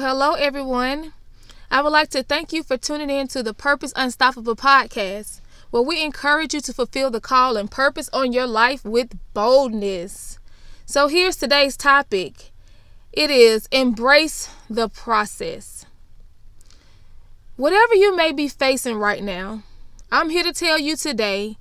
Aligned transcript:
hello, 0.00 0.32
everyone. 0.32 1.12
I 1.70 1.82
would 1.82 1.92
like 1.92 2.08
to 2.10 2.22
thank 2.22 2.52
you 2.52 2.62
for 2.62 2.76
tuning 2.76 3.10
in 3.10 3.28
to 3.28 3.42
the 3.42 3.54
Purpose 3.54 3.92
Unstoppable 3.96 4.56
podcast, 4.56 5.40
where 5.70 5.82
we 5.82 6.02
encourage 6.02 6.54
you 6.54 6.60
to 6.62 6.72
fulfill 6.72 7.10
the 7.10 7.20
call 7.20 7.56
and 7.56 7.70
purpose 7.70 8.08
on 8.12 8.32
your 8.32 8.46
life 8.46 8.84
with 8.84 9.18
boldness. 9.34 10.38
So, 10.86 11.08
here's 11.08 11.36
today's 11.36 11.76
topic 11.76 12.52
it 13.12 13.30
is 13.30 13.68
embrace 13.70 14.50
the 14.68 14.88
process. 14.88 15.86
Whatever 17.56 17.94
you 17.94 18.16
may 18.16 18.32
be 18.32 18.48
facing 18.48 18.96
right 18.96 19.22
now, 19.22 19.62
I'm 20.10 20.30
here 20.30 20.44
to 20.44 20.52
tell 20.52 20.78
you 20.78 20.96
today 20.96 21.56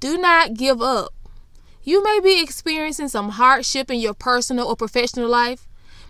do 0.00 0.16
not 0.16 0.54
give 0.54 0.80
up. 0.80 1.12
You 1.82 2.04
may 2.04 2.20
be 2.20 2.42
experiencing 2.42 3.08
some 3.08 3.30
hardship 3.30 3.90
in 3.90 3.98
your 3.98 4.14
personal 4.14 4.68
or 4.68 4.76
professional 4.76 5.28
life, 5.28 5.67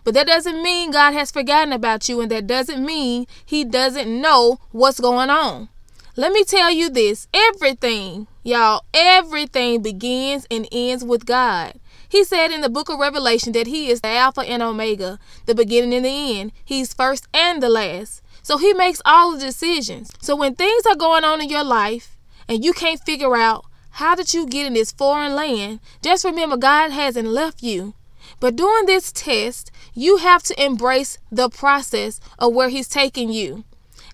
but 0.09 0.15
that 0.15 0.27
doesn't 0.27 0.63
mean 0.63 0.91
God 0.91 1.13
has 1.13 1.31
forgotten 1.31 1.71
about 1.71 2.09
you, 2.09 2.23
and 2.23 2.31
that 2.31 2.47
doesn't 2.47 2.83
mean 2.83 3.27
He 3.45 3.63
doesn't 3.63 4.23
know 4.23 4.59
what's 4.71 5.01
going 5.01 5.29
on. 5.29 5.69
Let 6.17 6.33
me 6.33 6.45
tell 6.45 6.71
you 6.71 6.89
this 6.89 7.29
everything, 7.35 8.27
y'all, 8.43 8.85
everything 8.95 9.83
begins 9.83 10.47
and 10.51 10.67
ends 10.73 11.05
with 11.05 11.27
God. 11.27 11.75
He 12.09 12.25
said 12.25 12.51
in 12.51 12.63
the 12.63 12.71
book 12.71 12.89
of 12.89 12.99
Revelation 12.99 13.53
that 13.53 13.67
He 13.67 13.91
is 13.91 14.01
the 14.01 14.09
Alpha 14.09 14.41
and 14.41 14.63
Omega, 14.63 15.19
the 15.45 15.55
beginning 15.55 15.93
and 15.93 16.07
the 16.07 16.41
end. 16.41 16.53
He's 16.65 16.95
first 16.95 17.29
and 17.35 17.63
the 17.63 17.69
last. 17.69 18.23
So 18.43 18.57
He 18.57 18.73
makes 18.73 19.03
all 19.05 19.35
the 19.35 19.41
decisions. 19.41 20.11
So 20.23 20.35
when 20.35 20.55
things 20.55 20.87
are 20.87 20.97
going 20.97 21.25
on 21.25 21.43
in 21.43 21.51
your 21.51 21.65
life 21.65 22.17
and 22.49 22.65
you 22.65 22.73
can't 22.73 23.05
figure 23.05 23.37
out 23.37 23.67
how 23.91 24.15
did 24.15 24.33
you 24.33 24.47
get 24.47 24.65
in 24.65 24.73
this 24.73 24.91
foreign 24.91 25.35
land, 25.35 25.81
just 26.01 26.25
remember 26.25 26.57
God 26.57 26.93
hasn't 26.93 27.29
left 27.29 27.63
you. 27.63 27.93
But 28.41 28.57
during 28.57 28.87
this 28.87 29.11
test, 29.11 29.71
you 29.95 30.19
have 30.19 30.43
to 30.45 30.63
embrace 30.63 31.19
the 31.31 31.49
process 31.49 32.21
of 32.39 32.55
where 32.55 32.69
He's 32.69 32.89
taking 32.89 33.31
you. 33.33 33.65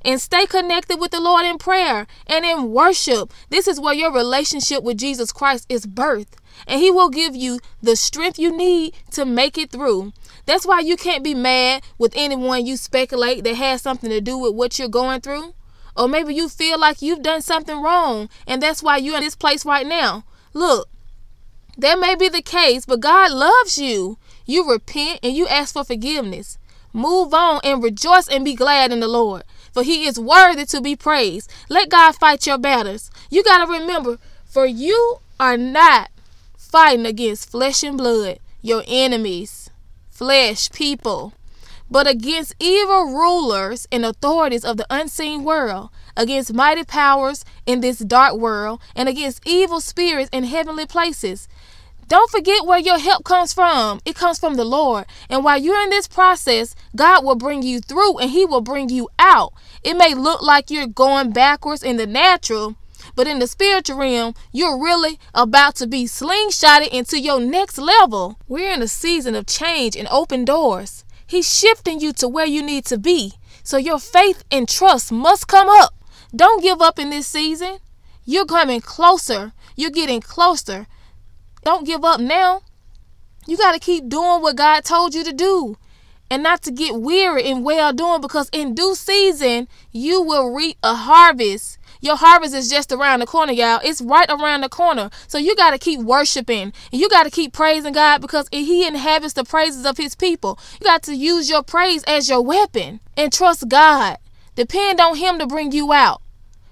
And 0.04 0.20
stay 0.20 0.44
connected 0.44 1.00
with 1.00 1.12
the 1.12 1.20
Lord 1.20 1.46
in 1.46 1.56
prayer 1.56 2.06
and 2.26 2.44
in 2.44 2.72
worship. 2.72 3.32
This 3.48 3.66
is 3.66 3.80
where 3.80 3.94
your 3.94 4.12
relationship 4.12 4.82
with 4.82 4.98
Jesus 4.98 5.32
Christ 5.32 5.64
is 5.70 5.86
birthed. 5.86 6.34
And 6.66 6.80
He 6.80 6.90
will 6.90 7.08
give 7.08 7.34
you 7.34 7.58
the 7.82 7.96
strength 7.96 8.38
you 8.38 8.54
need 8.54 8.94
to 9.12 9.24
make 9.24 9.56
it 9.56 9.70
through. 9.70 10.12
That's 10.46 10.66
why 10.66 10.80
you 10.80 10.96
can't 10.96 11.24
be 11.24 11.34
mad 11.34 11.82
with 11.96 12.12
anyone 12.14 12.66
you 12.66 12.76
speculate 12.76 13.44
that 13.44 13.54
has 13.56 13.80
something 13.80 14.10
to 14.10 14.20
do 14.20 14.36
with 14.36 14.54
what 14.54 14.78
you're 14.78 14.88
going 14.88 15.22
through. 15.22 15.54
Or 15.96 16.08
maybe 16.08 16.34
you 16.34 16.48
feel 16.48 16.78
like 16.78 17.02
you've 17.02 17.22
done 17.22 17.40
something 17.40 17.80
wrong 17.80 18.28
and 18.46 18.60
that's 18.60 18.82
why 18.82 18.96
you're 18.96 19.16
in 19.16 19.22
this 19.22 19.36
place 19.36 19.64
right 19.64 19.86
now. 19.86 20.24
Look, 20.52 20.88
that 21.78 21.98
may 21.98 22.14
be 22.14 22.28
the 22.28 22.42
case, 22.42 22.84
but 22.84 23.00
God 23.00 23.32
loves 23.32 23.78
you. 23.78 24.18
You 24.46 24.70
repent 24.70 25.20
and 25.22 25.34
you 25.34 25.46
ask 25.48 25.74
for 25.74 25.84
forgiveness. 25.84 26.58
Move 26.92 27.34
on 27.34 27.60
and 27.64 27.82
rejoice 27.82 28.28
and 28.28 28.44
be 28.44 28.54
glad 28.54 28.92
in 28.92 29.00
the 29.00 29.08
Lord, 29.08 29.42
for 29.72 29.82
he 29.82 30.06
is 30.06 30.18
worthy 30.18 30.64
to 30.66 30.80
be 30.80 30.94
praised. 30.94 31.50
Let 31.68 31.88
God 31.88 32.12
fight 32.14 32.46
your 32.46 32.58
battles. 32.58 33.10
You 33.30 33.42
got 33.42 33.64
to 33.64 33.72
remember, 33.72 34.18
for 34.44 34.64
you 34.64 35.18
are 35.40 35.56
not 35.56 36.10
fighting 36.56 37.06
against 37.06 37.50
flesh 37.50 37.82
and 37.82 37.98
blood, 37.98 38.38
your 38.62 38.84
enemies, 38.86 39.70
flesh, 40.10 40.70
people, 40.70 41.32
but 41.90 42.06
against 42.06 42.54
evil 42.60 43.12
rulers 43.12 43.86
and 43.90 44.04
authorities 44.04 44.64
of 44.64 44.76
the 44.76 44.86
unseen 44.88 45.44
world, 45.44 45.90
against 46.16 46.54
mighty 46.54 46.84
powers 46.84 47.44
in 47.66 47.80
this 47.80 47.98
dark 47.98 48.34
world, 48.34 48.80
and 48.94 49.08
against 49.08 49.46
evil 49.46 49.80
spirits 49.80 50.30
in 50.32 50.44
heavenly 50.44 50.86
places. 50.86 51.48
Don't 52.08 52.30
forget 52.30 52.66
where 52.66 52.78
your 52.78 52.98
help 52.98 53.24
comes 53.24 53.52
from. 53.52 54.00
It 54.04 54.14
comes 54.14 54.38
from 54.38 54.54
the 54.54 54.64
Lord. 54.64 55.06
And 55.30 55.42
while 55.42 55.58
you're 55.58 55.80
in 55.82 55.90
this 55.90 56.06
process, 56.06 56.74
God 56.94 57.24
will 57.24 57.34
bring 57.34 57.62
you 57.62 57.80
through 57.80 58.18
and 58.18 58.30
He 58.30 58.44
will 58.44 58.60
bring 58.60 58.88
you 58.90 59.08
out. 59.18 59.52
It 59.82 59.94
may 59.94 60.14
look 60.14 60.42
like 60.42 60.70
you're 60.70 60.86
going 60.86 61.32
backwards 61.32 61.82
in 61.82 61.96
the 61.96 62.06
natural, 62.06 62.76
but 63.16 63.26
in 63.26 63.38
the 63.38 63.46
spiritual 63.46 63.96
realm, 63.96 64.34
you're 64.52 64.82
really 64.82 65.18
about 65.34 65.76
to 65.76 65.86
be 65.86 66.04
slingshotted 66.04 66.88
into 66.88 67.20
your 67.20 67.40
next 67.40 67.78
level. 67.78 68.38
We're 68.48 68.72
in 68.72 68.82
a 68.82 68.88
season 68.88 69.34
of 69.34 69.46
change 69.46 69.96
and 69.96 70.08
open 70.10 70.44
doors. 70.44 71.04
He's 71.26 71.52
shifting 71.56 72.00
you 72.00 72.12
to 72.14 72.28
where 72.28 72.46
you 72.46 72.62
need 72.62 72.84
to 72.86 72.98
be. 72.98 73.34
So 73.62 73.78
your 73.78 73.98
faith 73.98 74.44
and 74.50 74.68
trust 74.68 75.10
must 75.10 75.48
come 75.48 75.68
up. 75.68 75.94
Don't 76.36 76.62
give 76.62 76.82
up 76.82 76.98
in 76.98 77.10
this 77.10 77.26
season. 77.26 77.78
You're 78.26 78.46
coming 78.46 78.80
closer. 78.80 79.52
You're 79.74 79.90
getting 79.90 80.20
closer 80.20 80.86
don't 81.64 81.86
give 81.86 82.04
up 82.04 82.20
now. 82.20 82.62
You 83.46 83.56
got 83.56 83.72
to 83.72 83.80
keep 83.80 84.08
doing 84.08 84.42
what 84.42 84.56
God 84.56 84.84
told 84.84 85.14
you 85.14 85.24
to 85.24 85.32
do 85.32 85.76
and 86.30 86.42
not 86.42 86.62
to 86.62 86.70
get 86.70 87.00
weary 87.00 87.44
in 87.44 87.62
well 87.62 87.92
doing 87.92 88.20
because 88.20 88.48
in 88.52 88.74
due 88.74 88.94
season 88.94 89.68
you 89.92 90.22
will 90.22 90.52
reap 90.52 90.78
a 90.82 90.94
harvest. 90.94 91.78
Your 92.00 92.16
harvest 92.16 92.54
is 92.54 92.68
just 92.68 92.92
around 92.92 93.20
the 93.20 93.26
corner, 93.26 93.52
y'all. 93.52 93.80
It's 93.82 94.02
right 94.02 94.28
around 94.28 94.62
the 94.62 94.68
corner. 94.68 95.10
So 95.26 95.38
you 95.38 95.56
got 95.56 95.70
to 95.70 95.78
keep 95.78 96.00
worshiping 96.00 96.72
and 96.92 97.00
you 97.00 97.08
got 97.08 97.24
to 97.24 97.30
keep 97.30 97.52
praising 97.52 97.92
God 97.92 98.20
because 98.20 98.48
He 98.50 98.86
inhabits 98.86 99.34
the 99.34 99.44
praises 99.44 99.86
of 99.86 99.96
His 99.96 100.14
people. 100.14 100.58
You 100.80 100.84
got 100.84 101.02
to 101.04 101.14
use 101.14 101.48
your 101.48 101.62
praise 101.62 102.02
as 102.04 102.28
your 102.28 102.42
weapon 102.42 103.00
and 103.16 103.32
trust 103.32 103.68
God. 103.68 104.18
Depend 104.54 105.00
on 105.00 105.16
Him 105.16 105.38
to 105.38 105.46
bring 105.46 105.72
you 105.72 105.92
out. 105.92 106.20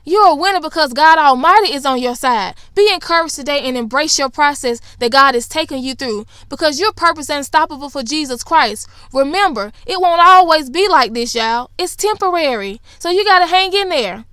You're 0.05 0.27
a 0.27 0.35
winner 0.35 0.61
because 0.61 0.93
God 0.93 1.19
Almighty 1.19 1.73
is 1.73 1.87
on 1.87 2.01
your 2.01 2.17
side. 2.17 2.55
Be 2.75 2.91
encouraged 2.93 3.37
today 3.37 3.61
and 3.61 3.77
embrace 3.77 4.19
your 4.19 4.31
process 4.31 4.81
that 4.99 5.13
God 5.13 5.37
is 5.37 5.47
taking 5.47 5.83
you 5.83 5.95
through 5.95 6.27
because 6.49 6.81
your 6.81 6.93
purpose 6.93 7.27
is 7.27 7.37
unstoppable 7.37 7.89
for 7.89 8.03
Jesus 8.03 8.43
Christ. 8.43 8.89
Remember, 9.13 9.73
it 9.87 10.01
won't 10.01 10.21
always 10.21 10.71
be 10.71 10.89
like 10.89 11.13
this, 11.13 11.37
y'all. 11.37 11.71
It's 11.79 11.95
temporary. 11.95 12.81
So 12.99 13.11
you 13.11 13.25
got 13.25 13.41
to 13.41 13.47
hang 13.47 13.73
in 13.73 13.91
there. 13.91 14.25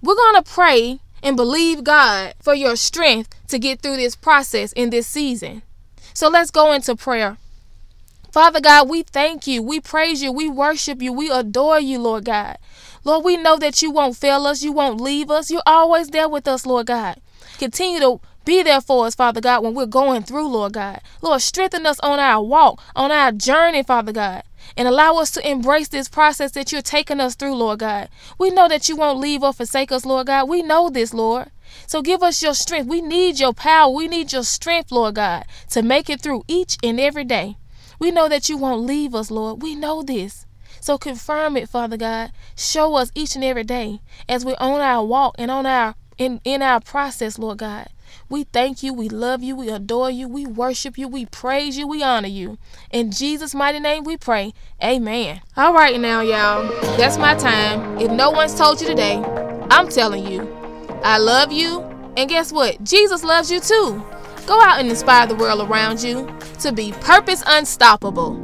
We're 0.00 0.16
going 0.16 0.42
to 0.42 0.50
pray 0.50 1.00
and 1.22 1.36
believe 1.36 1.84
God 1.84 2.34
for 2.40 2.54
your 2.54 2.76
strength 2.76 3.34
to 3.48 3.58
get 3.58 3.80
through 3.80 3.96
this 3.96 4.16
process 4.16 4.72
in 4.72 4.90
this 4.90 5.06
season. 5.06 5.62
So 6.14 6.28
let's 6.28 6.50
go 6.50 6.72
into 6.72 6.96
prayer. 6.96 7.36
Father 8.30 8.60
God, 8.60 8.88
we 8.88 9.02
thank 9.02 9.46
you. 9.46 9.62
We 9.62 9.80
praise 9.80 10.20
you. 10.22 10.32
We 10.32 10.48
worship 10.48 11.00
you. 11.00 11.12
We 11.12 11.30
adore 11.30 11.78
you, 11.78 12.00
Lord 12.00 12.24
God. 12.24 12.58
Lord, 13.04 13.24
we 13.24 13.36
know 13.36 13.58
that 13.58 13.82
you 13.82 13.90
won't 13.90 14.16
fail 14.16 14.46
us. 14.46 14.62
You 14.62 14.72
won't 14.72 15.00
leave 15.00 15.30
us. 15.30 15.50
You're 15.50 15.62
always 15.66 16.08
there 16.08 16.28
with 16.28 16.48
us, 16.48 16.64
Lord 16.64 16.86
God. 16.86 17.20
Continue 17.58 18.00
to 18.00 18.20
be 18.44 18.62
there 18.62 18.80
for 18.80 19.06
us, 19.06 19.14
Father 19.14 19.40
God, 19.40 19.62
when 19.62 19.74
we're 19.74 19.86
going 19.86 20.22
through, 20.22 20.48
Lord 20.48 20.72
God. 20.72 21.00
Lord, 21.22 21.40
strengthen 21.40 21.86
us 21.86 22.00
on 22.00 22.18
our 22.18 22.42
walk, 22.42 22.82
on 22.96 23.10
our 23.12 23.32
journey, 23.32 23.82
Father 23.82 24.12
God, 24.12 24.42
and 24.76 24.88
allow 24.88 25.16
us 25.16 25.30
to 25.32 25.48
embrace 25.48 25.88
this 25.88 26.08
process 26.08 26.52
that 26.52 26.72
you're 26.72 26.82
taking 26.82 27.20
us 27.20 27.34
through, 27.34 27.54
Lord 27.54 27.78
God. 27.80 28.08
We 28.38 28.50
know 28.50 28.68
that 28.68 28.88
you 28.88 28.96
won't 28.96 29.20
leave 29.20 29.42
or 29.42 29.52
forsake 29.52 29.92
us, 29.92 30.04
Lord 30.04 30.26
God. 30.26 30.48
We 30.48 30.62
know 30.62 30.90
this, 30.90 31.14
Lord. 31.14 31.50
So 31.86 32.02
give 32.02 32.22
us 32.22 32.42
your 32.42 32.54
strength. 32.54 32.88
We 32.88 33.00
need 33.00 33.38
your 33.38 33.52
power. 33.52 33.92
We 33.92 34.08
need 34.08 34.32
your 34.32 34.44
strength, 34.44 34.92
Lord 34.92 35.16
God, 35.16 35.44
to 35.70 35.82
make 35.82 36.08
it 36.10 36.20
through 36.20 36.44
each 36.48 36.76
and 36.82 37.00
every 37.00 37.24
day. 37.24 37.56
We 37.98 38.10
know 38.10 38.28
that 38.28 38.48
you 38.48 38.56
won't 38.56 38.86
leave 38.86 39.14
us, 39.14 39.30
Lord. 39.30 39.62
We 39.62 39.74
know 39.74 40.02
this. 40.02 40.46
So 40.84 40.98
confirm 40.98 41.56
it, 41.56 41.70
Father 41.70 41.96
God. 41.96 42.30
Show 42.54 42.96
us 42.96 43.10
each 43.14 43.36
and 43.36 43.42
every 43.42 43.64
day 43.64 44.00
as 44.28 44.44
we're 44.44 44.54
on 44.58 44.82
our 44.82 45.02
walk 45.02 45.34
and 45.38 45.50
on 45.50 45.64
our 45.64 45.94
in, 46.18 46.42
in 46.44 46.60
our 46.60 46.78
process, 46.78 47.38
Lord 47.38 47.56
God. 47.56 47.88
We 48.28 48.44
thank 48.44 48.82
you, 48.82 48.92
we 48.92 49.08
love 49.08 49.42
you, 49.42 49.56
we 49.56 49.70
adore 49.70 50.10
you, 50.10 50.28
we 50.28 50.44
worship 50.44 50.98
you, 50.98 51.08
we 51.08 51.24
praise 51.24 51.78
you, 51.78 51.88
we 51.88 52.02
honor 52.02 52.28
you. 52.28 52.58
In 52.90 53.10
Jesus' 53.10 53.54
mighty 53.54 53.80
name 53.80 54.04
we 54.04 54.18
pray. 54.18 54.52
Amen. 54.82 55.40
All 55.56 55.72
right 55.72 55.98
now, 55.98 56.20
y'all. 56.20 56.68
That's 56.98 57.16
my 57.16 57.34
time. 57.34 57.98
If 57.98 58.10
no 58.10 58.30
one's 58.30 58.54
told 58.54 58.82
you 58.82 58.86
today, 58.86 59.16
I'm 59.70 59.88
telling 59.88 60.30
you. 60.30 60.54
I 61.02 61.16
love 61.16 61.50
you. 61.50 61.80
And 62.18 62.28
guess 62.28 62.52
what? 62.52 62.84
Jesus 62.84 63.24
loves 63.24 63.50
you 63.50 63.60
too. 63.60 64.04
Go 64.46 64.60
out 64.60 64.80
and 64.80 64.90
inspire 64.90 65.26
the 65.26 65.34
world 65.34 65.66
around 65.66 66.02
you 66.02 66.30
to 66.60 66.72
be 66.72 66.92
purpose 66.92 67.42
unstoppable. 67.46 68.43